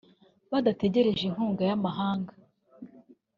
[0.51, 2.33] badategereje inkunga y’amahanga